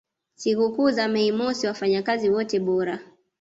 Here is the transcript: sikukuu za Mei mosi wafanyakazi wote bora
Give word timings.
sikukuu 0.35 0.91
za 0.91 1.07
Mei 1.07 1.31
mosi 1.31 1.67
wafanyakazi 1.67 2.29
wote 2.29 2.59
bora 2.59 2.99